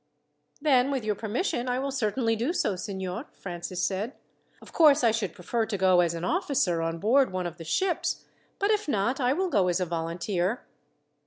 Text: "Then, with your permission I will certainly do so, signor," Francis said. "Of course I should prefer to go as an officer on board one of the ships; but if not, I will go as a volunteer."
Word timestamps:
"Then, 0.59 0.89
with 0.89 1.05
your 1.05 1.13
permission 1.13 1.69
I 1.69 1.77
will 1.77 1.91
certainly 1.91 2.35
do 2.35 2.53
so, 2.53 2.75
signor," 2.75 3.27
Francis 3.33 3.83
said. 3.83 4.13
"Of 4.59 4.73
course 4.73 5.03
I 5.03 5.11
should 5.11 5.35
prefer 5.35 5.67
to 5.67 5.77
go 5.77 5.99
as 5.99 6.15
an 6.15 6.23
officer 6.25 6.81
on 6.81 6.97
board 6.97 7.31
one 7.31 7.45
of 7.45 7.57
the 7.57 7.63
ships; 7.63 8.25
but 8.57 8.71
if 8.71 8.87
not, 8.87 9.19
I 9.19 9.33
will 9.33 9.51
go 9.51 9.67
as 9.67 9.79
a 9.79 9.85
volunteer." 9.85 10.65